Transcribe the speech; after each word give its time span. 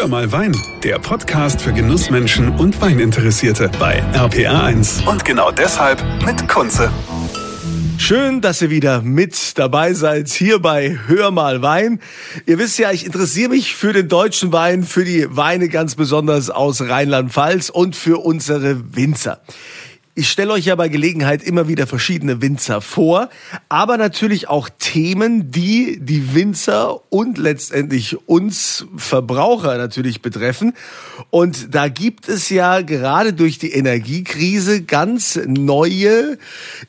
Hör 0.00 0.08
mal 0.08 0.32
Wein, 0.32 0.56
der 0.82 0.98
Podcast 0.98 1.60
für 1.60 1.74
Genussmenschen 1.74 2.48
und 2.58 2.80
Weininteressierte 2.80 3.70
bei 3.78 4.02
RPR1. 4.14 5.06
Und 5.06 5.26
genau 5.26 5.50
deshalb 5.50 6.02
mit 6.24 6.48
Kunze. 6.48 6.90
Schön, 7.98 8.40
dass 8.40 8.62
ihr 8.62 8.70
wieder 8.70 9.02
mit 9.02 9.58
dabei 9.58 9.92
seid 9.92 10.30
hier 10.30 10.58
bei 10.58 10.98
Hör 11.06 11.30
mal 11.32 11.60
Wein. 11.60 12.00
Ihr 12.46 12.56
wisst 12.58 12.78
ja, 12.78 12.90
ich 12.92 13.04
interessiere 13.04 13.50
mich 13.50 13.76
für 13.76 13.92
den 13.92 14.08
deutschen 14.08 14.54
Wein, 14.54 14.84
für 14.84 15.04
die 15.04 15.26
Weine 15.36 15.68
ganz 15.68 15.96
besonders 15.96 16.48
aus 16.48 16.80
Rheinland-Pfalz 16.80 17.68
und 17.68 17.94
für 17.94 18.24
unsere 18.24 18.96
Winzer. 18.96 19.42
Ich 20.20 20.28
stelle 20.28 20.52
euch 20.52 20.66
ja 20.66 20.74
bei 20.74 20.90
Gelegenheit 20.90 21.42
immer 21.42 21.66
wieder 21.66 21.86
verschiedene 21.86 22.42
Winzer 22.42 22.82
vor, 22.82 23.30
aber 23.70 23.96
natürlich 23.96 24.48
auch 24.50 24.68
Themen, 24.78 25.50
die 25.50 25.98
die 25.98 26.34
Winzer 26.34 27.00
und 27.10 27.38
letztendlich 27.38 28.28
uns 28.28 28.84
Verbraucher 28.98 29.78
natürlich 29.78 30.20
betreffen. 30.20 30.74
Und 31.30 31.74
da 31.74 31.88
gibt 31.88 32.28
es 32.28 32.50
ja 32.50 32.82
gerade 32.82 33.32
durch 33.32 33.58
die 33.58 33.72
Energiekrise 33.72 34.82
ganz 34.82 35.40
neue 35.46 36.36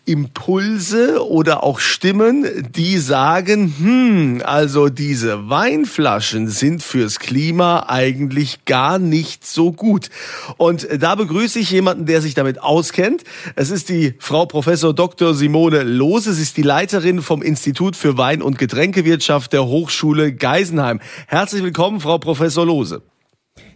Impulse 0.03 1.25
oder 1.25 1.63
auch 1.63 1.79
Stimmen, 1.79 2.45
die 2.75 2.97
sagen, 2.97 3.73
hm, 3.79 4.41
also 4.43 4.89
diese 4.89 5.49
Weinflaschen 5.49 6.49
sind 6.49 6.83
fürs 6.83 7.19
Klima 7.19 7.85
eigentlich 7.87 8.65
gar 8.65 8.99
nicht 8.99 9.47
so 9.47 9.71
gut. 9.71 10.09
Und 10.57 10.85
da 10.99 11.15
begrüße 11.15 11.59
ich 11.59 11.71
jemanden, 11.71 12.05
der 12.05 12.21
sich 12.21 12.33
damit 12.33 12.61
auskennt 12.61 13.20
kennt. 13.21 13.55
Es 13.55 13.69
ist 13.69 13.89
die 13.89 14.15
Frau 14.19 14.45
Professor 14.45 14.93
Dr. 14.93 15.33
Simone 15.33 15.83
Lose. 15.83 16.33
Sie 16.33 16.41
ist 16.41 16.57
die 16.57 16.61
Leiterin 16.61 17.21
vom 17.21 17.41
Institut 17.41 17.95
für 17.95 18.17
Wein- 18.17 18.41
und 18.41 18.57
Getränkewirtschaft 18.57 19.53
der 19.53 19.65
Hochschule 19.65 20.33
Geisenheim. 20.33 20.99
Herzlich 21.27 21.63
willkommen, 21.63 21.99
Frau 21.99 22.17
Professor 22.17 22.65
Lose. 22.65 23.01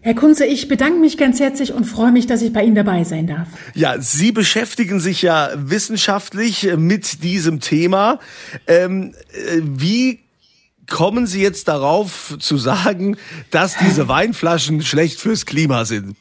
Herr 0.01 0.13
Kunze, 0.13 0.45
ich 0.45 0.67
bedanke 0.67 0.99
mich 0.99 1.17
ganz 1.17 1.39
herzlich 1.39 1.73
und 1.73 1.85
freue 1.85 2.11
mich, 2.11 2.27
dass 2.27 2.41
ich 2.41 2.53
bei 2.53 2.63
Ihnen 2.63 2.75
dabei 2.75 3.03
sein 3.03 3.27
darf. 3.27 3.47
Ja, 3.73 3.99
Sie 3.99 4.31
beschäftigen 4.31 4.99
sich 4.99 5.21
ja 5.21 5.49
wissenschaftlich 5.55 6.69
mit 6.77 7.23
diesem 7.23 7.59
Thema. 7.59 8.19
Ähm, 8.67 9.13
äh, 9.33 9.61
wie 9.61 10.19
kommen 10.87 11.25
Sie 11.25 11.41
jetzt 11.41 11.67
darauf 11.67 12.37
zu 12.39 12.57
sagen, 12.57 13.17
dass 13.49 13.77
diese 13.77 14.07
Weinflaschen 14.07 14.81
schlecht 14.83 15.19
fürs 15.19 15.45
Klima 15.45 15.85
sind? 15.85 16.15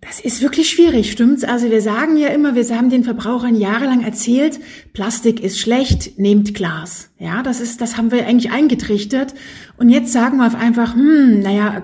Das 0.00 0.20
ist 0.20 0.42
wirklich 0.42 0.70
schwierig, 0.70 1.10
stimmt's? 1.10 1.42
Also 1.42 1.70
wir 1.70 1.82
sagen 1.82 2.16
ja 2.16 2.28
immer, 2.28 2.54
wir 2.54 2.64
haben 2.76 2.88
den 2.88 3.02
Verbrauchern 3.02 3.56
jahrelang 3.56 4.04
erzählt, 4.04 4.60
Plastik 4.92 5.40
ist 5.40 5.58
schlecht, 5.58 6.18
nehmt 6.18 6.54
Glas. 6.54 7.10
Ja, 7.18 7.42
das 7.42 7.60
ist, 7.60 7.80
das 7.80 7.96
haben 7.96 8.12
wir 8.12 8.24
eigentlich 8.26 8.52
eingetrichtert. 8.52 9.34
Und 9.76 9.88
jetzt 9.88 10.12
sagen 10.12 10.38
wir 10.38 10.56
einfach, 10.56 10.94
hm, 10.94 11.40
naja, 11.40 11.82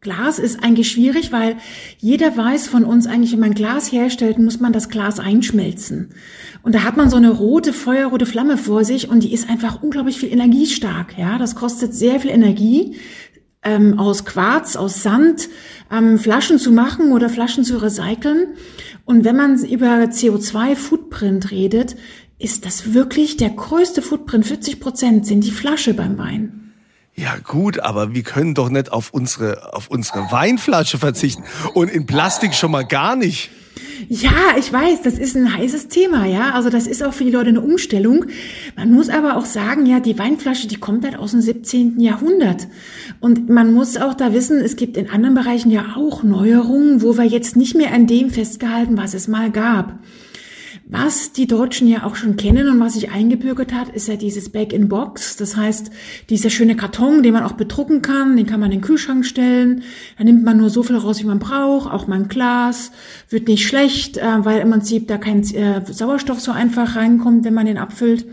Glas 0.00 0.38
ist 0.38 0.62
eigentlich 0.62 0.90
schwierig, 0.90 1.32
weil 1.32 1.56
jeder 1.98 2.36
weiß 2.36 2.66
von 2.66 2.84
uns 2.84 3.06
eigentlich, 3.06 3.32
wenn 3.32 3.40
man 3.40 3.54
Glas 3.54 3.90
herstellt, 3.90 4.38
muss 4.38 4.60
man 4.60 4.72
das 4.72 4.90
Glas 4.90 5.18
einschmelzen. 5.18 6.10
Und 6.62 6.74
da 6.74 6.82
hat 6.82 6.96
man 6.96 7.08
so 7.08 7.16
eine 7.16 7.30
rote, 7.30 7.72
feuerrote 7.72 8.26
Flamme 8.26 8.58
vor 8.58 8.84
sich 8.84 9.08
und 9.08 9.22
die 9.22 9.32
ist 9.32 9.48
einfach 9.48 9.82
unglaublich 9.82 10.18
viel 10.18 10.30
energiestark. 10.30 11.16
Ja, 11.16 11.38
das 11.38 11.54
kostet 11.54 11.94
sehr 11.94 12.20
viel 12.20 12.30
Energie 12.30 12.96
ähm, 13.64 13.98
aus 13.98 14.24
Quarz, 14.24 14.76
aus 14.76 15.02
Sand 15.02 15.48
ähm, 15.90 16.18
Flaschen 16.18 16.58
zu 16.58 16.72
machen 16.72 17.12
oder 17.12 17.28
Flaschen 17.28 17.64
zu 17.64 17.78
recyceln. 17.78 18.54
Und 19.04 19.24
wenn 19.24 19.36
man 19.36 19.62
über 19.64 20.04
CO2-Footprint 20.04 21.50
redet, 21.50 21.96
ist 22.38 22.66
das 22.66 22.94
wirklich 22.94 23.36
der 23.36 23.50
größte 23.50 24.02
Footprint. 24.02 24.46
40 24.46 24.80
Prozent 24.80 25.26
sind 25.26 25.44
die 25.44 25.50
Flasche 25.50 25.94
beim 25.94 26.18
Wein. 26.18 26.72
Ja 27.16 27.36
gut, 27.36 27.78
aber 27.78 28.12
wir 28.12 28.24
können 28.24 28.54
doch 28.54 28.68
nicht 28.70 28.90
auf 28.90 29.10
unsere, 29.12 29.72
auf 29.72 29.88
unsere 29.88 30.32
Weinflasche 30.32 30.98
verzichten 30.98 31.44
und 31.72 31.88
in 31.88 32.06
Plastik 32.06 32.54
schon 32.54 32.72
mal 32.72 32.84
gar 32.84 33.14
nicht. 33.14 33.50
Ja, 34.08 34.56
ich 34.58 34.72
weiß, 34.72 35.02
das 35.02 35.18
ist 35.18 35.36
ein 35.36 35.56
heißes 35.56 35.88
Thema, 35.88 36.26
ja. 36.26 36.50
Also 36.52 36.70
das 36.70 36.86
ist 36.86 37.02
auch 37.02 37.12
für 37.12 37.24
die 37.24 37.30
Leute 37.30 37.50
eine 37.50 37.60
Umstellung. 37.60 38.26
Man 38.76 38.92
muss 38.92 39.08
aber 39.08 39.36
auch 39.36 39.46
sagen, 39.46 39.86
ja, 39.86 40.00
die 40.00 40.18
Weinflasche, 40.18 40.68
die 40.68 40.76
kommt 40.76 41.04
halt 41.04 41.16
aus 41.16 41.32
dem 41.32 41.40
17. 41.40 42.00
Jahrhundert. 42.00 42.68
Und 43.20 43.48
man 43.48 43.72
muss 43.72 43.96
auch 43.96 44.14
da 44.14 44.32
wissen, 44.32 44.60
es 44.60 44.76
gibt 44.76 44.96
in 44.96 45.10
anderen 45.10 45.34
Bereichen 45.34 45.70
ja 45.70 45.94
auch 45.96 46.22
Neuerungen, 46.22 47.02
wo 47.02 47.16
wir 47.16 47.24
jetzt 47.24 47.56
nicht 47.56 47.74
mehr 47.74 47.92
an 47.92 48.06
dem 48.06 48.30
festgehalten, 48.30 48.96
was 48.96 49.14
es 49.14 49.28
mal 49.28 49.50
gab. 49.50 49.98
Was 50.96 51.32
die 51.32 51.48
Deutschen 51.48 51.88
ja 51.88 52.04
auch 52.04 52.14
schon 52.14 52.36
kennen 52.36 52.68
und 52.68 52.78
was 52.78 52.94
sich 52.94 53.10
eingebürgert 53.10 53.74
hat, 53.74 53.88
ist 53.88 54.06
ja 54.06 54.14
dieses 54.14 54.50
Back-in-Box. 54.50 55.34
Das 55.34 55.56
heißt, 55.56 55.90
dieser 56.30 56.50
schöne 56.50 56.76
Karton, 56.76 57.24
den 57.24 57.32
man 57.32 57.42
auch 57.42 57.54
bedrucken 57.54 58.00
kann, 58.00 58.36
den 58.36 58.46
kann 58.46 58.60
man 58.60 58.70
in 58.70 58.78
den 58.78 58.86
Kühlschrank 58.86 59.26
stellen. 59.26 59.82
Da 60.16 60.22
nimmt 60.22 60.44
man 60.44 60.56
nur 60.56 60.70
so 60.70 60.84
viel 60.84 60.94
raus, 60.94 61.20
wie 61.20 61.26
man 61.26 61.40
braucht. 61.40 61.92
Auch 61.92 62.06
mal 62.06 62.20
ein 62.20 62.28
Glas. 62.28 62.92
Wird 63.28 63.48
nicht 63.48 63.66
schlecht, 63.66 64.18
äh, 64.18 64.44
weil 64.44 64.60
im 64.60 64.70
Prinzip 64.70 65.08
da 65.08 65.18
kein 65.18 65.42
äh, 65.54 65.82
Sauerstoff 65.84 66.40
so 66.40 66.52
einfach 66.52 66.94
reinkommt, 66.94 67.44
wenn 67.44 67.54
man 67.54 67.66
den 67.66 67.78
abfüllt. 67.78 68.24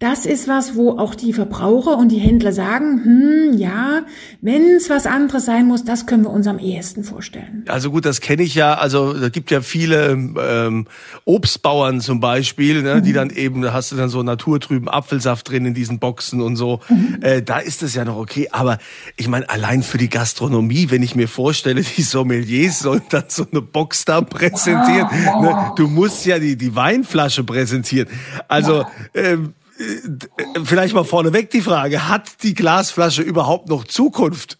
Das 0.00 0.24
ist 0.24 0.48
was, 0.48 0.76
wo 0.76 0.92
auch 0.98 1.14
die 1.14 1.34
Verbraucher 1.34 1.98
und 1.98 2.08
die 2.08 2.18
Händler 2.18 2.54
sagen, 2.54 3.04
hm, 3.04 3.58
ja, 3.58 4.00
wenn 4.40 4.62
es 4.74 4.88
was 4.88 5.04
anderes 5.04 5.44
sein 5.44 5.66
muss, 5.66 5.84
das 5.84 6.06
können 6.06 6.22
wir 6.22 6.30
uns 6.30 6.46
am 6.46 6.58
ehesten 6.58 7.04
vorstellen. 7.04 7.66
Also 7.68 7.90
gut, 7.90 8.06
das 8.06 8.22
kenne 8.22 8.42
ich 8.42 8.54
ja. 8.54 8.72
Also 8.72 9.12
da 9.12 9.28
gibt 9.28 9.50
ja 9.50 9.60
viele 9.60 10.12
ähm, 10.12 10.86
Obstbauern 11.26 12.00
zum 12.00 12.18
Beispiel, 12.18 12.80
ne, 12.80 12.94
mhm. 12.94 13.02
die 13.02 13.12
dann 13.12 13.28
eben, 13.28 13.60
da 13.60 13.74
hast 13.74 13.92
du 13.92 13.96
dann 13.96 14.08
so 14.08 14.22
naturtrüben 14.22 14.88
Apfelsaft 14.88 15.50
drin 15.50 15.66
in 15.66 15.74
diesen 15.74 15.98
Boxen 15.98 16.40
und 16.40 16.56
so. 16.56 16.80
Mhm. 16.88 17.18
Äh, 17.20 17.42
da 17.42 17.58
ist 17.58 17.82
es 17.82 17.94
ja 17.94 18.06
noch 18.06 18.16
okay. 18.16 18.48
Aber 18.52 18.78
ich 19.18 19.28
meine, 19.28 19.50
allein 19.50 19.82
für 19.82 19.98
die 19.98 20.08
Gastronomie, 20.08 20.86
wenn 20.88 21.02
ich 21.02 21.14
mir 21.14 21.28
vorstelle, 21.28 21.82
die 21.96 22.02
Sommeliers 22.02 22.78
sollen 22.78 23.02
dann 23.10 23.24
so 23.28 23.44
eine 23.52 23.60
Box 23.60 24.06
da 24.06 24.22
präsentieren. 24.22 25.08
Ne, 25.42 25.72
du 25.76 25.88
musst 25.88 26.24
ja 26.24 26.38
die, 26.38 26.56
die 26.56 26.74
Weinflasche 26.74 27.44
präsentieren. 27.44 28.08
Also 28.48 28.86
ähm, 29.12 29.44
äh, 29.44 29.59
vielleicht 30.64 30.94
mal 30.94 31.04
vorneweg 31.04 31.50
die 31.50 31.60
Frage, 31.60 32.08
hat 32.08 32.42
die 32.42 32.54
Glasflasche 32.54 33.22
überhaupt 33.22 33.68
noch 33.68 33.84
Zukunft? 33.84 34.58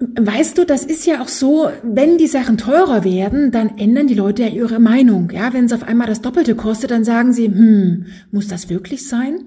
Weißt 0.00 0.56
du, 0.56 0.64
das 0.64 0.84
ist 0.84 1.06
ja 1.06 1.20
auch 1.20 1.28
so, 1.28 1.70
wenn 1.82 2.18
die 2.18 2.28
Sachen 2.28 2.56
teurer 2.56 3.02
werden, 3.02 3.50
dann 3.50 3.78
ändern 3.78 4.06
die 4.06 4.14
Leute 4.14 4.42
ja 4.42 4.48
ihre 4.48 4.78
Meinung. 4.78 5.30
Ja, 5.32 5.52
wenn 5.52 5.64
es 5.64 5.72
auf 5.72 5.82
einmal 5.82 6.06
das 6.06 6.20
Doppelte 6.20 6.54
kostet, 6.54 6.92
dann 6.92 7.04
sagen 7.04 7.32
sie, 7.32 7.46
hm, 7.46 8.06
muss 8.30 8.46
das 8.46 8.68
wirklich 8.68 9.08
sein? 9.08 9.40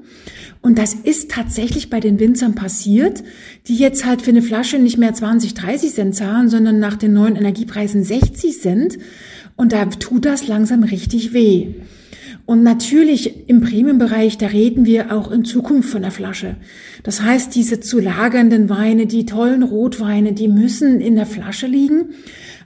Und 0.59 0.77
das 0.77 0.93
ist 0.93 1.31
tatsächlich 1.31 1.89
bei 1.89 2.01
den 2.01 2.19
Winzern 2.19 2.53
passiert, 2.53 3.23
die 3.67 3.77
jetzt 3.77 4.05
halt 4.05 4.21
für 4.21 4.31
eine 4.31 4.41
Flasche 4.41 4.77
nicht 4.77 4.97
mehr 4.97 5.13
20, 5.13 5.53
30 5.53 5.93
Cent 5.93 6.15
zahlen, 6.15 6.49
sondern 6.49 6.79
nach 6.79 6.97
den 6.97 7.13
neuen 7.13 7.37
Energiepreisen 7.37 8.03
60 8.03 8.59
Cent. 8.59 8.97
Und 9.55 9.71
da 9.71 9.85
tut 9.85 10.25
das 10.25 10.47
langsam 10.47 10.83
richtig 10.83 11.31
weh. 11.31 11.75
Und 12.51 12.63
natürlich 12.63 13.47
im 13.47 13.61
Premium-Bereich, 13.61 14.37
da 14.37 14.47
reden 14.47 14.85
wir 14.85 15.15
auch 15.15 15.31
in 15.31 15.45
Zukunft 15.45 15.87
von 15.87 16.01
der 16.01 16.11
Flasche. 16.11 16.57
Das 17.01 17.21
heißt, 17.21 17.55
diese 17.55 17.79
zu 17.79 18.01
lagernden 18.01 18.67
Weine, 18.67 19.05
die 19.05 19.25
tollen 19.25 19.63
Rotweine, 19.63 20.33
die 20.33 20.49
müssen 20.49 20.99
in 20.99 21.15
der 21.15 21.25
Flasche 21.25 21.65
liegen. 21.65 22.09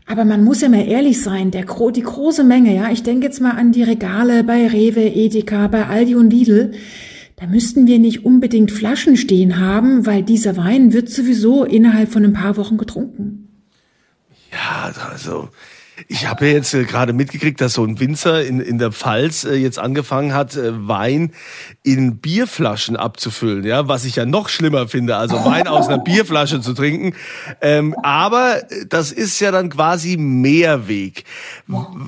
Aber 0.07 0.25
man 0.25 0.43
muss 0.43 0.61
ja 0.61 0.69
mal 0.69 0.87
ehrlich 0.87 1.21
sein, 1.21 1.51
der, 1.51 1.65
die 1.91 2.01
große 2.01 2.43
Menge, 2.43 2.75
ja, 2.75 2.89
ich 2.91 3.03
denke 3.03 3.27
jetzt 3.27 3.41
mal 3.41 3.51
an 3.51 3.73
die 3.73 3.83
Regale 3.83 4.43
bei 4.43 4.65
Rewe, 4.65 5.01
Edeka, 5.01 5.67
bei 5.67 5.85
Aldi 5.85 6.15
und 6.15 6.33
Lidl, 6.33 6.71
da 7.35 7.45
müssten 7.45 7.85
wir 7.85 7.99
nicht 7.99 8.25
unbedingt 8.25 8.71
Flaschen 8.71 9.15
stehen 9.15 9.59
haben, 9.59 10.07
weil 10.07 10.23
dieser 10.23 10.57
Wein 10.57 10.93
wird 10.93 11.11
sowieso 11.11 11.63
innerhalb 11.63 12.11
von 12.11 12.23
ein 12.25 12.33
paar 12.33 12.57
Wochen 12.57 12.77
getrunken. 12.77 13.49
Ja, 14.51 14.91
also 15.11 15.49
ich 16.07 16.27
habe 16.27 16.47
ja 16.47 16.53
jetzt 16.53 16.73
äh, 16.73 16.83
gerade 16.83 17.13
mitgekriegt, 17.13 17.61
dass 17.61 17.73
so 17.73 17.83
ein 17.83 17.99
Winzer 17.99 18.43
in, 18.43 18.59
in 18.59 18.77
der 18.77 18.91
Pfalz 18.91 19.45
äh, 19.45 19.55
jetzt 19.55 19.79
angefangen 19.79 20.33
hat, 20.33 20.55
äh, 20.55 20.87
Wein 20.87 21.31
in 21.83 22.17
Bierflaschen 22.17 22.95
abzufüllen, 22.95 23.63
ja, 23.63 23.87
was 23.87 24.05
ich 24.05 24.17
ja 24.17 24.25
noch 24.25 24.49
schlimmer 24.49 24.87
finde, 24.87 25.15
also 25.15 25.45
Wein 25.45 25.67
aus 25.67 25.87
einer 25.87 25.97
Bierflasche 26.03 26.59
zu 26.59 26.73
trinken. 26.73 27.15
Ähm, 27.61 27.95
aber 28.03 28.63
das 28.89 29.11
ist 29.11 29.39
ja 29.39 29.51
dann 29.51 29.69
quasi 29.69 30.17
Mehrweg. 30.17 31.23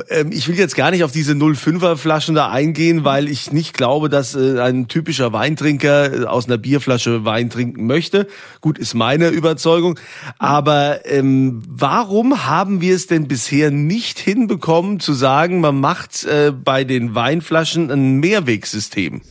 Ähm, 0.09 0.31
ich 0.31 0.47
will 0.47 0.57
jetzt 0.57 0.75
gar 0.75 0.91
nicht 0.91 1.03
auf 1.03 1.11
diese 1.11 1.33
05er 1.33 1.95
Flaschen 1.95 2.35
da 2.35 2.49
eingehen, 2.49 3.03
weil 3.05 3.29
ich 3.29 3.53
nicht 3.53 3.73
glaube, 3.73 4.09
dass 4.09 4.35
ein 4.35 4.87
typischer 4.87 5.33
Weintrinker 5.33 6.31
aus 6.31 6.47
einer 6.47 6.57
Bierflasche 6.57 7.25
Wein 7.25 7.49
trinken 7.49 7.87
möchte. 7.87 8.27
Gut, 8.61 8.77
ist 8.77 8.93
meine 8.93 9.29
Überzeugung. 9.29 9.99
Aber 10.37 11.05
ähm, 11.05 11.61
warum 11.67 12.45
haben 12.45 12.81
wir 12.81 12.95
es 12.95 13.07
denn 13.07 13.27
bisher 13.27 13.71
nicht 13.85 14.17
hinbekommen 14.17 14.99
zu 14.99 15.13
sagen, 15.13 15.61
man 15.61 15.79
macht 15.79 16.23
äh, 16.23 16.51
bei 16.51 16.83
den 16.83 17.13
Weinflaschen 17.13 17.91
ein 17.91 18.17
Mehrwegsystem. 18.17 19.21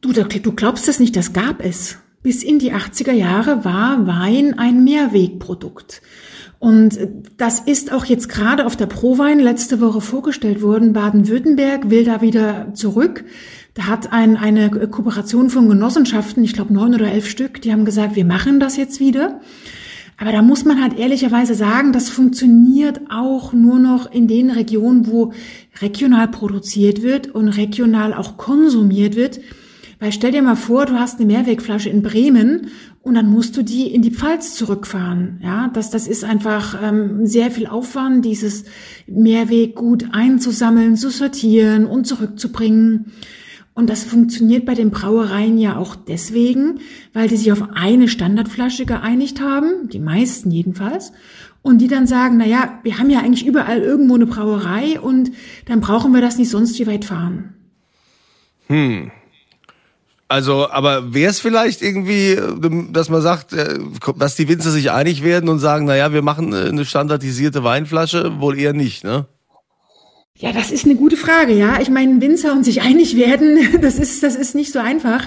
Du, 0.00 0.12
du 0.12 0.52
glaubst 0.52 0.88
das 0.88 1.00
nicht, 1.00 1.16
das 1.16 1.32
gab 1.32 1.64
es. 1.64 1.98
Bis 2.22 2.42
in 2.42 2.58
die 2.58 2.72
80er 2.72 3.12
Jahre 3.12 3.64
war 3.64 4.06
Wein 4.06 4.58
ein 4.58 4.84
Mehrwegprodukt. 4.84 6.02
Und 6.58 6.98
das 7.36 7.60
ist 7.60 7.92
auch 7.92 8.04
jetzt 8.04 8.28
gerade 8.28 8.66
auf 8.66 8.76
der 8.76 8.86
Prowein 8.86 9.38
letzte 9.38 9.80
Woche 9.80 10.00
vorgestellt 10.00 10.60
worden. 10.60 10.92
Baden-Württemberg 10.92 11.90
will 11.90 12.04
da 12.04 12.20
wieder 12.20 12.74
zurück. 12.74 13.24
Da 13.74 13.84
hat 13.84 14.12
ein, 14.12 14.36
eine 14.36 14.70
Kooperation 14.88 15.50
von 15.50 15.68
Genossenschaften, 15.68 16.42
ich 16.42 16.54
glaube 16.54 16.74
neun 16.74 16.94
oder 16.94 17.12
elf 17.12 17.28
Stück, 17.28 17.62
die 17.62 17.72
haben 17.72 17.84
gesagt, 17.84 18.16
wir 18.16 18.24
machen 18.24 18.58
das 18.58 18.76
jetzt 18.76 18.98
wieder. 18.98 19.40
Aber 20.20 20.32
da 20.32 20.42
muss 20.42 20.64
man 20.64 20.82
halt 20.82 20.98
ehrlicherweise 20.98 21.54
sagen, 21.54 21.92
das 21.92 22.08
funktioniert 22.08 23.00
auch 23.08 23.52
nur 23.52 23.78
noch 23.78 24.10
in 24.10 24.26
den 24.26 24.50
Regionen, 24.50 25.06
wo 25.06 25.32
regional 25.80 26.26
produziert 26.28 27.02
wird 27.02 27.28
und 27.28 27.48
regional 27.48 28.12
auch 28.12 28.36
konsumiert 28.36 29.14
wird. 29.14 29.38
Weil 30.00 30.12
stell 30.12 30.32
dir 30.32 30.42
mal 30.42 30.56
vor, 30.56 30.86
du 30.86 30.94
hast 30.94 31.18
eine 31.18 31.26
Mehrwegflasche 31.26 31.88
in 31.88 32.02
Bremen 32.02 32.68
und 33.02 33.14
dann 33.14 33.30
musst 33.30 33.56
du 33.56 33.62
die 33.62 33.92
in 33.92 34.02
die 34.02 34.10
Pfalz 34.10 34.54
zurückfahren. 34.54 35.40
Ja, 35.42 35.70
das, 35.72 35.90
das 35.90 36.08
ist 36.08 36.24
einfach 36.24 36.80
ähm, 36.82 37.26
sehr 37.26 37.50
viel 37.52 37.68
Aufwand, 37.68 38.24
dieses 38.24 38.64
Mehrweg 39.06 39.76
gut 39.76 40.06
einzusammeln, 40.12 40.96
zu 40.96 41.10
sortieren 41.10 41.86
und 41.86 42.06
zurückzubringen. 42.06 43.12
Und 43.78 43.88
das 43.88 44.02
funktioniert 44.02 44.66
bei 44.66 44.74
den 44.74 44.90
Brauereien 44.90 45.56
ja 45.56 45.76
auch 45.76 45.94
deswegen, 45.94 46.80
weil 47.12 47.28
die 47.28 47.36
sich 47.36 47.52
auf 47.52 47.62
eine 47.74 48.08
Standardflasche 48.08 48.86
geeinigt 48.86 49.40
haben, 49.40 49.88
die 49.88 50.00
meisten 50.00 50.50
jedenfalls, 50.50 51.12
und 51.62 51.78
die 51.78 51.86
dann 51.86 52.08
sagen, 52.08 52.38
na 52.38 52.44
ja, 52.44 52.80
wir 52.82 52.98
haben 52.98 53.08
ja 53.08 53.20
eigentlich 53.20 53.46
überall 53.46 53.78
irgendwo 53.78 54.16
eine 54.16 54.26
Brauerei 54.26 54.98
und 54.98 55.30
dann 55.66 55.80
brauchen 55.80 56.12
wir 56.12 56.20
das 56.20 56.38
nicht 56.38 56.50
sonst 56.50 56.76
wie 56.80 56.88
weit 56.88 57.04
fahren. 57.04 57.54
Hm, 58.66 59.12
also, 60.26 60.68
aber 60.68 61.14
wäre 61.14 61.30
es 61.30 61.38
vielleicht 61.38 61.80
irgendwie, 61.80 62.36
dass 62.90 63.08
man 63.10 63.22
sagt, 63.22 63.52
äh, 63.52 63.78
dass 64.18 64.34
die 64.34 64.48
Winzer 64.48 64.72
sich 64.72 64.90
einig 64.90 65.22
werden 65.22 65.48
und 65.48 65.60
sagen, 65.60 65.84
na 65.84 65.94
ja, 65.96 66.12
wir 66.12 66.22
machen 66.22 66.52
äh, 66.52 66.68
eine 66.68 66.84
standardisierte 66.84 67.62
Weinflasche, 67.62 68.40
wohl 68.40 68.58
eher 68.58 68.72
nicht, 68.72 69.04
ne? 69.04 69.26
Ja, 70.40 70.52
das 70.52 70.70
ist 70.70 70.84
eine 70.84 70.94
gute 70.94 71.16
Frage, 71.16 71.52
ja. 71.52 71.80
Ich 71.80 71.90
meine, 71.90 72.20
Winzer 72.20 72.52
und 72.52 72.64
sich 72.64 72.80
einig 72.80 73.16
werden, 73.16 73.58
das 73.80 73.98
ist, 73.98 74.22
das 74.22 74.36
ist 74.36 74.54
nicht 74.54 74.72
so 74.72 74.78
einfach. 74.78 75.26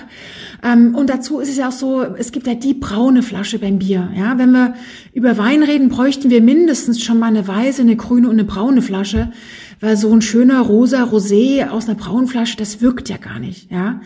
Ähm, 0.63 0.95
und 0.95 1.09
dazu 1.09 1.39
ist 1.39 1.49
es 1.49 1.57
ja 1.57 1.67
auch 1.67 1.73
so, 1.73 2.01
es 2.01 2.31
gibt 2.31 2.47
ja 2.47 2.53
die 2.53 2.73
braune 2.73 3.21
Flasche 3.21 3.59
beim 3.59 3.77
Bier, 3.77 4.09
ja. 4.15 4.37
Wenn 4.37 4.51
wir 4.51 4.73
über 5.13 5.37
Wein 5.37 5.63
reden, 5.63 5.89
bräuchten 5.89 6.29
wir 6.29 6.41
mindestens 6.41 7.03
schon 7.03 7.19
mal 7.19 7.27
eine 7.27 7.45
weiße, 7.45 7.81
eine 7.81 7.97
grüne 7.97 8.27
und 8.27 8.35
eine 8.35 8.45
braune 8.45 8.81
Flasche, 8.81 9.33
weil 9.81 9.97
so 9.97 10.13
ein 10.13 10.21
schöner 10.21 10.61
rosa 10.61 11.03
Rosé 11.03 11.67
aus 11.67 11.89
einer 11.89 11.97
braunen 11.97 12.27
Flasche, 12.27 12.55
das 12.55 12.79
wirkt 12.79 13.09
ja 13.09 13.17
gar 13.17 13.39
nicht, 13.39 13.69
ja. 13.69 13.99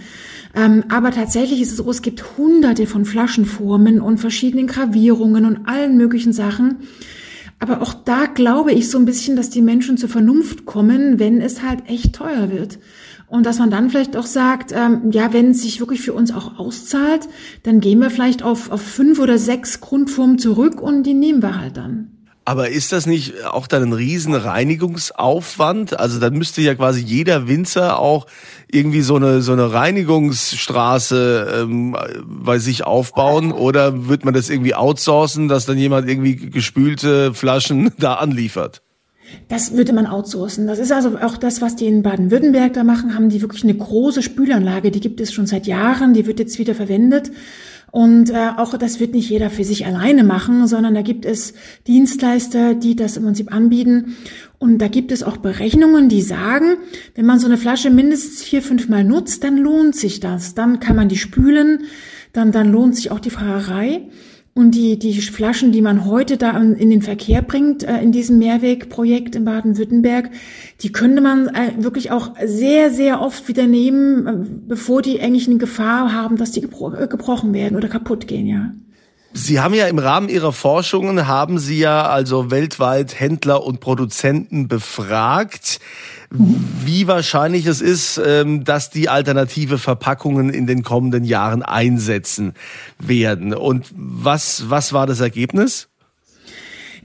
Ähm, 0.56 0.86
aber 0.90 1.12
tatsächlich 1.12 1.62
ist 1.62 1.72
es 1.72 1.78
so, 1.78 1.92
es 1.92 2.02
gibt 2.02 2.38
hunderte 2.38 2.88
von 2.88 3.06
Flaschenformen 3.06 4.02
und 4.02 4.20
verschiedenen 4.20 4.66
Gravierungen 4.66 5.46
und 5.46 5.68
allen 5.68 5.98
möglichen 5.98 6.34
Sachen. 6.34 6.78
Aber 7.60 7.82
auch 7.82 7.94
da 7.94 8.26
glaube 8.26 8.74
ich 8.74 8.90
so 8.90 8.98
ein 8.98 9.06
bisschen, 9.06 9.36
dass 9.36 9.50
die 9.50 9.62
Menschen 9.62 9.98
zur 9.98 10.10
Vernunft 10.10 10.66
kommen, 10.66 11.20
wenn 11.20 11.42
es 11.42 11.64
halt 11.64 11.88
echt 11.88 12.16
teuer 12.16 12.52
wird. 12.52 12.80
Und 13.28 13.46
dass 13.46 13.60
man 13.60 13.72
dann 13.72 13.90
vielleicht 13.90 14.16
auch 14.18 14.26
sagt, 14.26 14.72
ähm, 14.72 15.12
ja, 15.12 15.34
wenn 15.34 15.52
es 15.52 15.62
sich 15.62 15.80
wirklich 15.80 16.02
für 16.02 16.14
uns 16.14 16.32
auch 16.32 16.60
auszahlt, 16.60 17.28
dann 17.64 17.80
gehen 17.80 18.00
wir 18.00 18.10
vielleicht 18.10 18.44
auf, 18.44 18.72
auf 18.72 18.82
fünf 18.82 19.20
oder 19.20 19.38
sechs 19.38 19.82
Grundformen 19.82 20.38
zurück 20.38 20.82
und 20.82 21.04
die 21.04 21.14
nehmen 21.14 21.42
wir 21.42 21.60
halt 21.60 21.78
dann. 21.78 22.15
Aber 22.48 22.70
ist 22.70 22.92
das 22.92 23.08
nicht 23.08 23.44
auch 23.44 23.66
dann 23.66 23.82
ein 23.82 23.94
riesen 23.94 24.36
Reinigungsaufwand? 24.36 26.00
Also 26.00 26.20
dann 26.20 26.34
müsste 26.34 26.62
ja 26.62 26.76
quasi 26.76 27.02
jeder 27.02 27.48
Winzer 27.48 27.98
auch 27.98 28.28
irgendwie 28.72 29.02
so 29.02 29.16
eine 29.16 29.42
so 29.42 29.54
eine 29.54 29.74
Reinigungsstraße 29.74 31.62
ähm, 31.62 31.98
bei 32.24 32.60
sich 32.60 32.86
aufbauen 32.86 33.52
oder 33.52 34.08
wird 34.08 34.26
man 34.26 34.36
das 34.36 34.52
irgendwie 34.52 34.76
outsourcen, 34.76 35.48
dass 35.48 35.66
dann 35.66 35.80
jemand 35.80 36.08
irgendwie 36.08 36.36
gespülte 36.36 37.34
Flaschen 37.34 37.92
da 37.98 38.14
anliefert? 38.14 38.84
Das 39.48 39.74
würde 39.74 39.94
man 39.94 40.06
outsourcen. 40.06 40.68
Das 40.68 40.78
ist 40.78 40.92
also 40.92 41.18
auch 41.18 41.38
das, 41.38 41.62
was 41.62 41.76
die 41.76 41.88
in 41.88 42.04
Baden-Württemberg 42.04 42.74
da 42.74 42.84
machen, 42.84 43.16
haben 43.16 43.30
die 43.30 43.42
wirklich 43.42 43.64
eine 43.64 43.76
große 43.76 44.22
Spülanlage, 44.22 44.92
die 44.92 45.00
gibt 45.00 45.20
es 45.20 45.34
schon 45.34 45.48
seit 45.48 45.66
Jahren, 45.66 46.14
die 46.14 46.28
wird 46.28 46.40
jetzt 46.40 46.60
wieder 46.60 46.76
verwendet. 46.76 47.32
Und 47.96 48.30
äh, 48.30 48.50
auch 48.58 48.78
das 48.78 49.00
wird 49.00 49.14
nicht 49.14 49.30
jeder 49.30 49.50
für 49.50 49.64
sich 49.64 49.86
alleine 49.86 50.26
machen, 50.26 50.68
sondern 50.68 50.96
da 50.96 51.02
gibt 51.02 51.24
es 51.24 51.54
Dienstleister, 51.88 52.76
die 52.76 52.98
das 52.98 53.16
im 53.16 53.24
Prinzip 53.24 53.54
anbieten. 53.54 54.18
Und 54.60 54.80
da 54.80 54.90
gibt 54.90 55.14
es 55.14 55.24
auch 55.24 55.38
Berechnungen, 55.38 56.10
die 56.10 56.22
sagen, 56.22 56.76
wenn 57.16 57.26
man 57.26 57.40
so 57.40 57.48
eine 57.48 57.56
Flasche 57.56 57.92
mindestens 57.92 58.44
vier, 58.44 58.62
fünf 58.62 58.90
Mal 58.90 59.06
nutzt, 59.06 59.46
dann 59.46 59.56
lohnt 59.56 59.96
sich 59.96 60.20
das. 60.20 60.56
Dann 60.56 60.82
kann 60.82 60.98
man 60.98 61.08
die 61.08 61.16
spülen, 61.16 61.86
dann, 62.34 62.52
dann 62.52 62.70
lohnt 62.70 62.98
sich 62.98 63.12
auch 63.12 63.22
die 63.22 63.30
Fahrerei. 63.30 64.02
Und 64.58 64.72
die, 64.72 64.98
die 64.98 65.20
Flaschen, 65.20 65.74
die 65.74 65.82
man 65.82 66.06
heute 66.06 66.38
da 66.38 66.58
in 66.58 66.90
den 66.90 67.02
Verkehr 67.02 67.42
bringt, 67.42 67.84
äh, 67.84 68.02
in 68.02 68.14
diesem 68.14 68.38
Mehrwegprojekt 68.38 69.36
in 69.36 69.44
Baden-Württemberg, 69.44 70.32
die 70.80 70.94
könnte 70.94 71.22
man 71.22 71.50
äh, 71.50 71.74
wirklich 71.84 72.10
auch 72.12 72.36
sehr, 72.42 72.90
sehr 72.90 73.20
oft 73.20 73.50
wieder 73.50 73.68
nehmen, 73.68 74.28
äh, 74.28 74.46
bevor 74.66 75.02
die 75.02 75.20
eigentlich 75.20 75.50
eine 75.50 75.58
Gefahr 75.58 76.14
haben, 76.14 76.38
dass 76.38 76.52
die 76.52 76.62
gebrochen 76.62 77.54
werden 77.54 77.76
oder 77.76 77.90
kaputt 77.90 78.28
gehen, 78.28 78.48
ja. 78.48 78.72
Sie 79.38 79.60
haben 79.60 79.74
ja 79.74 79.88
im 79.88 80.00
Rahmen 80.00 80.30
Ihrer 80.30 80.54
Forschungen, 80.54 81.28
haben 81.28 81.60
Sie 81.60 81.78
ja 81.78 82.08
also 82.08 82.52
weltweit 82.52 83.20
Händler 83.20 83.66
und 83.66 83.82
Produzenten 83.82 84.70
befragt, 84.70 85.82
wie 86.30 87.06
wahrscheinlich 87.08 87.66
es 87.66 87.82
ist, 87.82 88.18
ähm, 88.26 88.64
dass 88.64 88.92
die 88.92 89.10
alternative 89.10 89.78
Verpackungen 89.78 90.52
in 90.52 90.68
den 90.68 90.84
kommenden 90.84 91.26
Jahren 91.26 91.64
einsetzen 91.64 92.54
werden. 92.98 93.54
Und 93.54 93.88
was, 93.94 94.70
was 94.70 94.94
war 94.94 95.06
das 95.06 95.20
Ergebnis? 95.20 95.90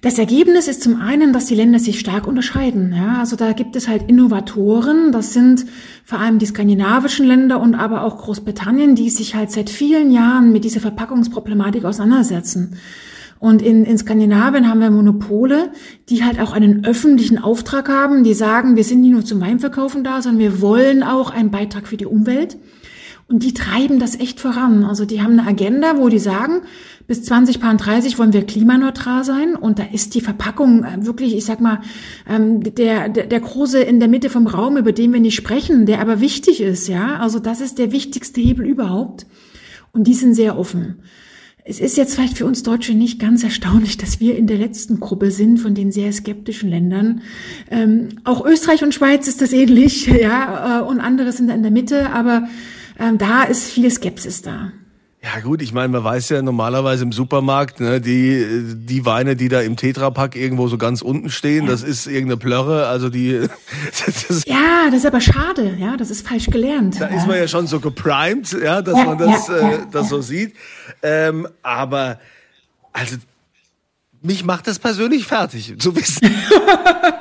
Das 0.03 0.19
Ergebnis 0.19 0.67
ist 0.67 0.83
zum 0.83 0.99
einen, 0.99 1.35
dass 1.35 1.45
die 1.45 1.55
Länder 1.55 1.79
sich 1.79 2.01
stark 2.01 2.27
unterscheiden. 2.27 2.95
Ja, 2.97 3.19
also 3.19 3.37
da 3.37 3.53
gibt 3.53 3.77
es 3.77 3.87
halt 3.87 4.09
Innovatoren. 4.09 5.13
Das 5.13 5.35
sind 5.35 5.67
vor 6.05 6.19
allem 6.19 6.39
die 6.39 6.47
skandinavischen 6.47 7.27
Länder 7.27 7.61
und 7.61 7.75
aber 7.75 8.05
auch 8.05 8.17
Großbritannien, 8.17 8.95
die 8.95 9.11
sich 9.11 9.35
halt 9.35 9.51
seit 9.51 9.69
vielen 9.69 10.11
Jahren 10.11 10.53
mit 10.53 10.65
dieser 10.65 10.81
Verpackungsproblematik 10.81 11.85
auseinandersetzen. 11.85 12.79
Und 13.39 13.61
in, 13.61 13.85
in 13.85 13.99
Skandinavien 13.99 14.69
haben 14.69 14.81
wir 14.81 14.91
Monopole, 14.91 15.71
die 16.09 16.25
halt 16.25 16.41
auch 16.41 16.53
einen 16.53 16.87
öffentlichen 16.87 17.39
Auftrag 17.39 17.91
haben, 17.91 18.25
die 18.25 18.35
sagen, 18.35 18.77
wir 18.77 18.85
sind 18.85 19.03
nicht 19.03 19.13
nur 19.13 19.25
zum 19.25 19.41
Weinverkaufen 19.41 20.03
da, 20.03 20.23
sondern 20.23 20.41
wir 20.41 20.61
wollen 20.63 21.03
auch 21.03 21.31
einen 21.31 21.51
Beitrag 21.51 21.89
für 21.89 21.97
die 21.99 22.07
Umwelt. 22.07 22.57
Und 23.31 23.45
die 23.45 23.55
treiben 23.55 24.01
das 24.01 24.19
echt 24.19 24.41
voran. 24.41 24.83
Also 24.83 25.05
die 25.05 25.23
haben 25.23 25.39
eine 25.39 25.49
Agenda, 25.49 25.99
wo 25.99 26.09
die 26.09 26.19
sagen, 26.19 26.63
bis 27.07 27.23
2030 27.23 28.19
wollen 28.19 28.33
wir 28.33 28.45
klimaneutral 28.45 29.23
sein 29.23 29.55
und 29.55 29.79
da 29.79 29.85
ist 29.85 30.17
die 30.17 30.21
Verpackung 30.21 30.83
äh, 30.83 31.07
wirklich, 31.07 31.37
ich 31.37 31.45
sag 31.45 31.61
mal, 31.61 31.81
ähm, 32.29 32.61
der, 32.75 33.09
der, 33.09 33.27
der 33.27 33.41
große 33.41 33.81
in 33.81 34.01
der 34.01 34.09
Mitte 34.09 34.31
vom 34.31 34.49
Raum, 34.49 34.77
über 34.77 34.91
den 34.91 35.13
wir 35.13 35.21
nicht 35.21 35.37
sprechen, 35.37 35.87
der 35.87 36.01
aber 36.01 36.21
wichtig 36.21 36.61
ist, 36.61 36.89
ja. 36.89 37.19
Also 37.21 37.39
das 37.39 37.61
ist 37.61 37.79
der 37.79 37.93
wichtigste 37.93 38.41
Hebel 38.41 38.67
überhaupt. 38.67 39.27
Und 39.93 40.09
die 40.09 40.15
sind 40.15 40.35
sehr 40.35 40.59
offen. 40.59 40.97
Es 41.65 41.79
ist 41.79 41.97
jetzt 41.97 42.17
vielleicht 42.17 42.37
für 42.37 42.47
uns 42.47 42.65
Deutsche 42.65 42.95
nicht 42.95 43.21
ganz 43.21 43.45
erstaunlich, 43.45 43.97
dass 43.97 44.19
wir 44.19 44.37
in 44.37 44.49
der 44.49 44.59
letzten 44.59 44.99
Gruppe 44.99 45.31
sind 45.31 45.59
von 45.59 45.75
den 45.75 45.93
sehr 45.93 46.13
skeptischen 46.13 46.69
Ländern. 46.69 47.23
Ähm, 47.71 48.09
auch 48.25 48.45
Österreich 48.45 48.83
und 48.83 48.93
Schweiz 48.93 49.29
ist 49.29 49.41
das 49.41 49.53
ähnlich, 49.53 50.07
ja, 50.21 50.81
äh, 50.81 50.83
und 50.83 50.99
andere 50.99 51.31
sind 51.31 51.49
in 51.49 51.63
der 51.63 51.71
Mitte, 51.71 52.11
aber 52.11 52.49
ähm, 52.99 53.19
da 53.19 53.45
ist 53.45 53.65
viel 53.65 53.91
Skepsis 53.91 54.43
da. 54.43 54.73
Ja 55.23 55.41
gut, 55.41 55.61
ich 55.61 55.75
meine, 55.75 55.89
man 55.89 56.03
weiß 56.03 56.31
ja 56.31 56.41
normalerweise 56.41 57.05
im 57.05 57.13
Supermarkt, 57.13 57.79
ne, 57.79 58.01
die, 58.01 58.75
die 58.75 59.05
Weine, 59.05 59.37
die 59.37 59.51
da 59.51 59.61
im 59.61 59.77
Tetrapack 59.77 60.35
irgendwo 60.35 60.67
so 60.69 60.79
ganz 60.79 61.03
unten 61.03 61.29
stehen, 61.29 61.67
ja. 61.67 61.73
das 61.73 61.83
ist 61.83 62.07
irgendeine 62.07 62.39
Plörre, 62.39 62.87
also 62.87 63.11
die... 63.11 63.41
Das 64.07 64.45
ja, 64.47 64.87
das 64.87 65.01
ist 65.01 65.07
aber 65.07 65.21
schade, 65.21 65.77
ja, 65.79 65.97
das 65.97 66.11
ist 66.11 66.27
falsch 66.27 66.47
gelernt. 66.47 67.01
Da 67.01 67.11
ja. 67.11 67.17
ist 67.17 67.27
man 67.27 67.37
ja 67.37 67.49
schon 67.49 67.67
so 67.67 67.81
geprimed, 67.81 68.57
ja, 68.63 68.81
dass 68.81 68.97
ja, 68.97 69.05
man 69.05 69.19
das, 69.19 69.49
äh, 69.49 69.79
das 69.91 70.09
so 70.09 70.23
sieht. 70.23 70.55
Ähm, 71.03 71.47
aber 71.63 72.19
also 72.93 73.17
mich 74.23 74.45
macht 74.45 74.67
das 74.67 74.79
persönlich 74.79 75.25
fertig, 75.25 75.77
zu 75.79 75.97
wissen, 75.97 76.31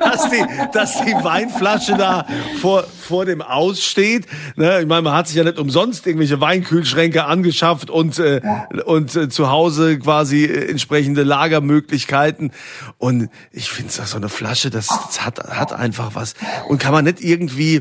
dass, 0.00 0.28
die, 0.28 0.44
dass 0.72 1.00
die 1.00 1.12
Weinflasche 1.12 1.96
da 1.96 2.26
vor, 2.60 2.82
vor 2.82 3.24
dem 3.24 3.40
Aus 3.40 3.82
steht. 3.82 4.26
Ne? 4.56 4.80
Ich 4.82 4.86
meine, 4.86 5.02
man 5.02 5.14
hat 5.14 5.26
sich 5.26 5.36
ja 5.36 5.44
nicht 5.44 5.58
umsonst 5.58 6.06
irgendwelche 6.06 6.42
Weinkühlschränke 6.42 7.24
angeschafft 7.24 7.88
und, 7.88 8.18
äh, 8.18 8.42
und 8.84 9.16
äh, 9.16 9.30
zu 9.30 9.50
Hause 9.50 9.98
quasi 9.98 10.44
äh, 10.44 10.70
entsprechende 10.70 11.22
Lagermöglichkeiten. 11.22 12.52
Und 12.98 13.30
ich 13.50 13.70
finde, 13.70 13.90
so 13.90 14.16
eine 14.16 14.28
Flasche, 14.28 14.68
das, 14.68 14.88
das 14.88 15.24
hat, 15.24 15.38
hat 15.38 15.72
einfach 15.72 16.14
was. 16.14 16.34
Und 16.68 16.80
kann 16.80 16.92
man 16.92 17.04
nicht 17.06 17.22
irgendwie, 17.22 17.80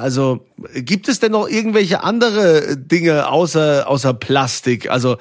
also 0.00 0.46
gibt 0.74 1.08
es 1.08 1.18
denn 1.18 1.32
noch 1.32 1.48
irgendwelche 1.48 2.04
andere 2.04 2.76
Dinge 2.76 3.28
außer, 3.28 3.88
außer 3.88 4.14
Plastik? 4.14 4.90
Also 4.90 5.16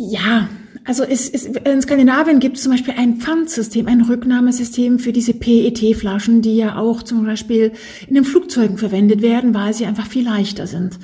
ja, 0.00 0.48
also 0.86 1.04
es, 1.04 1.28
es, 1.28 1.44
in 1.44 1.82
Skandinavien 1.82 2.40
gibt 2.40 2.56
es 2.56 2.62
zum 2.62 2.72
Beispiel 2.72 2.94
ein 2.96 3.16
Pfandsystem, 3.16 3.86
ein 3.86 4.00
Rücknahmesystem 4.00 4.98
für 4.98 5.12
diese 5.12 5.34
PET-Flaschen, 5.34 6.40
die 6.40 6.56
ja 6.56 6.76
auch 6.76 7.02
zum 7.02 7.26
Beispiel 7.26 7.72
in 8.08 8.14
den 8.14 8.24
Flugzeugen 8.24 8.78
verwendet 8.78 9.20
werden, 9.20 9.52
weil 9.52 9.74
sie 9.74 9.84
einfach 9.84 10.06
viel 10.06 10.24
leichter 10.24 10.66
sind. 10.66 10.98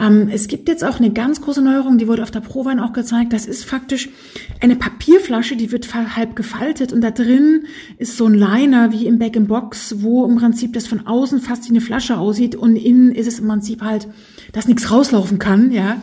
Ähm, 0.00 0.30
es 0.32 0.48
gibt 0.48 0.70
jetzt 0.70 0.82
auch 0.82 0.98
eine 0.98 1.12
ganz 1.12 1.42
große 1.42 1.60
Neuerung, 1.60 1.98
die 1.98 2.08
wurde 2.08 2.22
auf 2.22 2.30
der 2.30 2.40
Prowein 2.40 2.80
auch 2.80 2.94
gezeigt. 2.94 3.34
Das 3.34 3.44
ist 3.44 3.66
faktisch 3.66 4.08
eine 4.60 4.76
Papierflasche, 4.76 5.56
die 5.56 5.70
wird 5.70 5.92
halb 5.94 6.34
gefaltet 6.34 6.94
und 6.94 7.02
da 7.02 7.10
drin 7.10 7.66
ist 7.98 8.16
so 8.16 8.24
ein 8.24 8.34
Liner 8.34 8.92
wie 8.92 9.06
im 9.06 9.18
Back-in-Box, 9.18 9.96
wo 9.98 10.24
im 10.24 10.36
Prinzip 10.36 10.72
das 10.72 10.86
von 10.86 11.06
außen 11.06 11.40
fast 11.40 11.66
wie 11.66 11.70
eine 11.70 11.82
Flasche 11.82 12.16
aussieht 12.16 12.56
und 12.56 12.76
innen 12.76 13.12
ist 13.12 13.26
es 13.26 13.40
im 13.40 13.48
Prinzip 13.48 13.82
halt, 13.82 14.08
dass 14.52 14.68
nichts 14.68 14.90
rauslaufen 14.90 15.38
kann, 15.38 15.70
ja. 15.70 16.00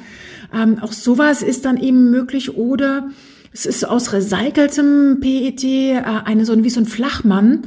Ähm, 0.53 0.79
auch 0.81 0.91
sowas 0.91 1.41
ist 1.41 1.65
dann 1.65 1.77
eben 1.77 2.09
möglich 2.09 2.55
oder 2.55 3.09
Es 3.51 3.65
ist 3.65 3.83
aus 3.83 4.13
recyceltem 4.13 5.19
PET, 5.21 5.63
äh, 5.63 6.01
eine 6.25 6.45
so 6.45 6.63
wie 6.63 6.69
so 6.69 6.79
ein 6.79 6.85
Flachmann, 6.85 7.63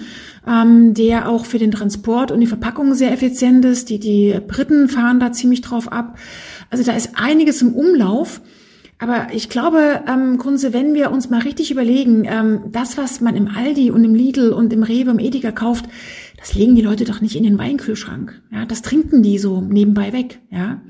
ähm, 0.46 0.94
der 0.94 1.28
auch 1.28 1.44
für 1.44 1.58
den 1.58 1.72
Transport 1.72 2.30
und 2.30 2.40
die 2.40 2.46
Verpackung 2.46 2.94
sehr 2.94 3.12
effizient 3.12 3.64
ist. 3.64 3.90
Die, 3.90 3.98
die 3.98 4.38
Briten 4.46 4.88
fahren 4.88 5.18
da 5.18 5.32
ziemlich 5.32 5.60
drauf 5.60 5.90
ab. 5.90 6.18
Also 6.70 6.84
da 6.84 6.92
ist 6.92 7.10
einiges 7.14 7.62
im 7.62 7.74
Umlauf. 7.74 8.40
Aber 9.02 9.34
ich 9.34 9.48
glaube, 9.48 10.04
ähm, 10.06 10.38
Kunze, 10.38 10.72
wenn 10.72 10.94
wir 10.94 11.10
uns 11.10 11.28
mal 11.28 11.40
richtig 11.40 11.72
überlegen, 11.72 12.24
ähm, 12.24 12.60
das, 12.70 12.96
was 12.96 13.20
man 13.20 13.34
im 13.34 13.48
Aldi 13.48 13.90
und 13.90 14.04
im 14.04 14.14
Lidl 14.14 14.52
und 14.52 14.72
im 14.72 14.84
Rewe, 14.84 15.10
im 15.10 15.18
Edeka 15.18 15.50
kauft, 15.50 15.86
das 16.38 16.54
legen 16.54 16.76
die 16.76 16.82
Leute 16.82 17.04
doch 17.04 17.20
nicht 17.20 17.34
in 17.34 17.42
den 17.42 17.58
Weinkühlschrank. 17.58 18.40
Ja, 18.52 18.64
das 18.64 18.80
trinken 18.80 19.24
die 19.24 19.38
so 19.38 19.60
nebenbei 19.60 20.12
weg. 20.12 20.38
Ja. 20.50 20.82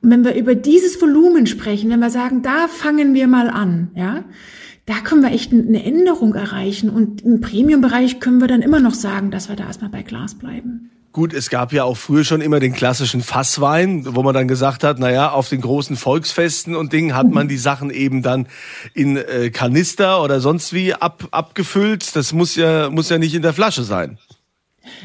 Und 0.00 0.10
wenn 0.10 0.24
wir 0.24 0.34
über 0.34 0.54
dieses 0.54 0.98
Volumen 1.02 1.46
sprechen, 1.46 1.90
wenn 1.90 2.00
wir 2.00 2.08
sagen, 2.08 2.40
da 2.40 2.68
fangen 2.68 3.12
wir 3.12 3.26
mal 3.26 3.50
an, 3.50 3.90
ja, 3.96 4.24
da 4.86 4.94
können 5.04 5.20
wir 5.20 5.32
echt 5.32 5.52
eine 5.52 5.84
Änderung 5.84 6.34
erreichen. 6.34 6.88
Und 6.88 7.22
im 7.22 7.42
Premium-Bereich 7.42 8.18
können 8.18 8.40
wir 8.40 8.48
dann 8.48 8.62
immer 8.62 8.80
noch 8.80 8.94
sagen, 8.94 9.30
dass 9.30 9.50
wir 9.50 9.56
da 9.56 9.66
erstmal 9.66 9.90
bei 9.90 10.02
Glas 10.02 10.36
bleiben. 10.36 10.90
Gut, 11.12 11.34
es 11.34 11.50
gab 11.50 11.74
ja 11.74 11.84
auch 11.84 11.98
früher 11.98 12.24
schon 12.24 12.40
immer 12.40 12.58
den 12.58 12.72
klassischen 12.72 13.20
Fasswein, 13.20 14.06
wo 14.16 14.22
man 14.22 14.32
dann 14.32 14.48
gesagt 14.48 14.82
hat, 14.82 14.98
na 14.98 15.10
ja, 15.10 15.30
auf 15.30 15.50
den 15.50 15.60
großen 15.60 15.96
Volksfesten 15.96 16.74
und 16.74 16.94
Dingen 16.94 17.14
hat 17.14 17.30
man 17.30 17.48
die 17.48 17.58
Sachen 17.58 17.90
eben 17.90 18.22
dann 18.22 18.46
in 18.94 19.18
äh, 19.18 19.50
Kanister 19.50 20.22
oder 20.22 20.40
sonst 20.40 20.72
wie 20.72 20.94
ab, 20.94 21.28
abgefüllt. 21.30 22.16
Das 22.16 22.32
muss 22.32 22.56
ja, 22.56 22.88
muss 22.88 23.10
ja 23.10 23.18
nicht 23.18 23.34
in 23.34 23.42
der 23.42 23.52
Flasche 23.52 23.82
sein. 23.82 24.18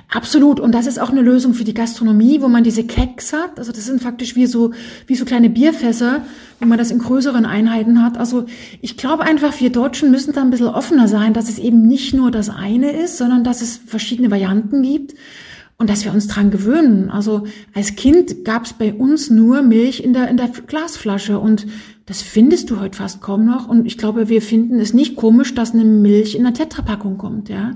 Absolut. 0.10 0.62
Und 0.62 0.72
das 0.72 0.88
ist 0.88 0.98
auch 0.98 1.10
eine 1.10 1.22
Lösung 1.22 1.54
für 1.54 1.66
die 1.66 1.74
Gastronomie, 1.74 2.42
wo 2.42 2.48
man 2.48 2.64
diese 2.64 2.86
Keks 2.86 3.34
hat. 3.34 3.60
Also 3.60 3.74
das 3.74 3.84
sind 3.86 4.02
faktisch 4.02 4.38
wie 4.38 4.48
so, 4.48 4.72
wie 5.08 5.16
so 5.16 5.26
kleine 5.26 5.50
Bierfässer, 5.50 6.22
wo 6.62 6.66
man 6.66 6.78
das 6.78 6.90
in 6.90 7.00
größeren 7.00 7.46
Einheiten 7.46 8.02
hat. 8.02 8.18
Also 8.18 8.46
ich 8.82 8.96
glaube 8.96 9.24
einfach, 9.24 9.60
wir 9.60 9.74
Deutschen 9.74 10.10
müssen 10.10 10.32
da 10.32 10.42
ein 10.42 10.52
bisschen 10.52 10.68
offener 10.68 11.10
sein, 11.10 11.34
dass 11.34 11.50
es 11.50 11.60
eben 11.60 11.86
nicht 11.86 12.14
nur 12.14 12.32
das 12.32 12.50
eine 12.50 12.92
ist, 12.92 13.18
sondern 13.18 13.44
dass 13.44 13.62
es 13.62 13.82
verschiedene 13.86 14.32
Varianten 14.32 14.84
gibt 14.84 15.14
und 15.78 15.90
dass 15.90 16.04
wir 16.04 16.12
uns 16.12 16.28
dran 16.28 16.52
gewöhnen. 16.52 17.10
Also 17.10 17.46
als 17.74 17.96
Kind 17.96 18.44
gab 18.44 18.66
es 18.66 18.74
bei 18.74 18.94
uns 18.94 19.30
nur 19.30 19.62
Milch 19.62 20.00
in 20.04 20.14
der, 20.14 20.28
in 20.28 20.38
der 20.38 20.48
Glasflasche 20.48 21.40
und 21.40 21.68
das 22.06 22.22
findest 22.22 22.70
du 22.70 22.80
heute 22.80 22.98
fast 22.98 23.22
kaum 23.22 23.46
noch. 23.46 23.68
Und 23.68 23.86
ich 23.86 23.98
glaube, 23.98 24.30
wir 24.30 24.42
finden 24.42 24.80
es 24.80 24.94
nicht 24.94 25.16
komisch, 25.16 25.54
dass 25.54 25.74
eine 25.74 25.84
Milch 25.84 26.36
in 26.36 26.46
einer 26.46 26.56
Tetrapackung 26.56 27.18
kommt, 27.18 27.50
ja. 27.50 27.76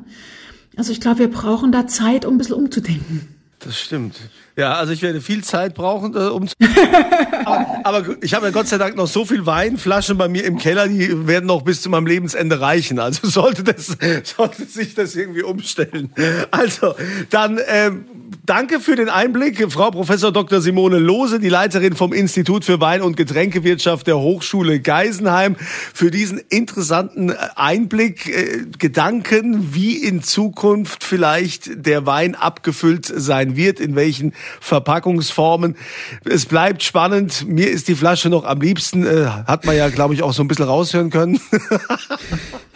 Also 0.78 0.94
ich 0.94 1.02
glaube, 1.02 1.20
wir 1.20 1.30
brauchen 1.30 1.72
da 1.72 1.86
Zeit, 1.86 2.26
um 2.26 2.36
ein 2.36 2.38
bisschen 2.38 2.56
umzudenken. 2.56 3.28
Das 3.60 3.80
stimmt. 3.80 4.16
Ja, 4.56 4.74
also 4.74 4.94
ich 4.94 5.02
werde 5.02 5.22
viel 5.22 5.44
Zeit 5.44 5.76
brauchen, 5.76 6.16
äh, 6.16 6.30
um 6.30 6.48
zu 6.48 6.56
aber, 7.84 8.16
ich 8.22 8.34
habe 8.34 8.48
ja 8.48 8.52
Gott 8.52 8.68
sei 8.68 8.78
Dank 8.78 8.96
noch 8.96 9.08
so 9.08 9.26
viel 9.26 9.46
Weinflaschen 9.46 10.18
bei 10.18 10.28
mir 10.28 10.44
im 10.46 10.58
Keller, 10.58 10.88
die 10.88 11.28
werden 11.28 11.46
noch 11.46 11.62
bis 11.62 11.82
zu 11.82 11.90
meinem 11.90 12.06
Lebensende 12.06 12.60
reichen. 12.60 13.00
Also 13.00 13.28
sollte 13.28 13.64
das, 13.64 13.98
sollte 14.24 14.66
sich 14.66 14.96
das 14.96 15.16
irgendwie 15.16 15.44
umstellen. 15.44 16.12
Also 16.52 16.96
dann 17.30 17.60
ähm, 17.68 18.06
danke 18.46 18.80
für 18.80 18.96
den 18.96 19.10
Einblick, 19.10 19.72
Frau 19.72 19.92
Professor 19.92 20.32
Dr. 20.32 20.62
Simone 20.62 21.00
Lose, 21.00 21.40
die 21.40 21.50
Leiterin 21.50 21.96
vom 21.96 22.14
Institut 22.14 22.66
für 22.66 22.80
Wein- 22.80 23.02
und 23.02 23.18
Getränkewirtschaft 23.18 24.08
der 24.08 24.20
Hochschule 24.20 24.80
Geisenheim, 24.80 25.56
für 25.58 26.12
diesen 26.12 26.40
interessanten 26.50 27.32
Einblick, 27.32 28.28
äh, 28.28 28.66
Gedanken, 28.78 29.74
wie 29.74 29.96
in 29.96 30.24
Zukunft 30.24 31.04
vielleicht 31.04 31.86
der 31.86 32.06
Wein 32.06 32.36
abgefüllt 32.36 33.06
sein 33.06 33.56
wird, 33.56 33.80
in 33.80 33.96
welchen 33.96 34.34
Verpackungsformen. 34.60 35.76
Es 36.26 36.46
bleibt 36.46 36.84
spannend. 36.84 37.48
Mir 37.48 37.70
ist 37.70 37.88
die 37.88 37.96
Flasche 37.96 38.30
noch 38.30 38.46
am 38.46 38.62
liebsten, 38.62 39.06
äh, 39.06 39.26
hat 39.26 39.66
man 39.66 39.76
ja, 39.76 39.90
glaube 39.90 40.14
ich, 40.14 40.24
auch 40.24 40.34
so 40.34 40.44
ein 40.44 40.48
bisschen 40.48 40.66
raushören 40.66 41.10
können. 41.10 41.40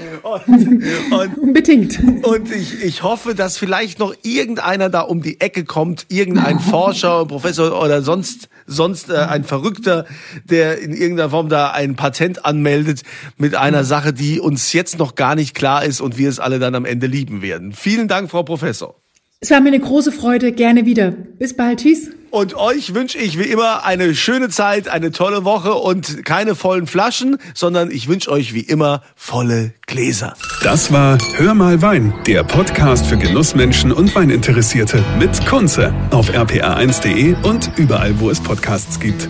und, 0.48 0.84
und, 1.12 1.38
Unbedingt. 1.38 2.00
Und 2.24 2.51
ich, 2.51 2.84
ich 2.84 3.04
hoffe, 3.04 3.36
dass 3.36 3.58
vielleicht 3.58 4.00
noch 4.00 4.13
irgendeiner 4.24 4.89
da 4.89 5.01
um 5.01 5.22
die 5.22 5.42
Ecke 5.42 5.63
kommt, 5.63 6.06
irgendein 6.10 6.60
Forscher, 6.72 7.25
Professor 7.25 7.82
oder 7.82 8.01
sonst, 8.01 8.50
sonst 8.65 9.10
äh, 9.10 9.15
ein 9.18 9.44
Verrückter, 9.44 10.06
der 10.44 10.80
in 10.80 10.94
irgendeiner 10.94 11.30
Form 11.30 11.50
da 11.50 11.72
ein 11.72 11.96
Patent 11.96 12.46
anmeldet 12.46 13.04
mit 13.38 13.56
einer 13.56 13.84
Sache, 13.84 14.13
die 14.13 14.39
uns 14.39 14.74
jetzt 14.74 15.00
noch 15.00 15.15
gar 15.15 15.36
nicht 15.36 15.56
klar 15.56 15.84
ist 15.84 16.01
und 16.01 16.18
wir 16.18 16.30
es 16.30 16.39
alle 16.39 16.60
dann 16.60 16.75
am 16.75 16.86
Ende 16.86 17.08
lieben 17.08 17.42
werden. 17.42 17.74
Vielen 17.74 18.08
Dank, 18.08 18.32
Frau 18.32 18.44
Professor. 18.44 19.04
Es 19.45 19.51
war 19.51 19.61
mir 19.61 19.67
eine 19.67 19.79
große 19.79 20.11
Freude. 20.11 20.51
Gerne 20.53 20.87
wieder. 20.87 21.11
Bis 21.11 21.55
bald. 21.55 21.81
Tschüss. 21.81 22.09
Und 22.31 22.55
euch 22.55 22.95
wünsche 22.95 23.19
ich 23.19 23.37
wie 23.37 23.43
immer 23.43 23.85
eine 23.85 24.15
schöne 24.15 24.49
Zeit, 24.49 24.87
eine 24.87 25.11
tolle 25.11 25.45
Woche 25.45 25.75
und 25.75 26.25
keine 26.25 26.55
vollen 26.55 26.87
Flaschen, 26.87 27.37
sondern 27.53 27.91
ich 27.91 28.07
wünsche 28.07 28.31
euch 28.31 28.55
wie 28.55 28.61
immer 28.61 29.03
volle 29.15 29.75
Gläser. 29.85 30.33
Das 30.63 30.91
war 30.91 31.19
Hör 31.35 31.53
mal 31.53 31.83
Wein, 31.83 32.11
der 32.25 32.43
Podcast 32.43 33.05
für 33.05 33.17
Genussmenschen 33.17 33.91
und 33.91 34.15
Weininteressierte 34.15 35.05
mit 35.19 35.45
Kunze 35.45 35.93
auf 36.09 36.31
rpa1.de 36.31 37.35
und 37.43 37.69
überall, 37.77 38.19
wo 38.19 38.31
es 38.31 38.41
Podcasts 38.41 38.99
gibt. 38.99 39.29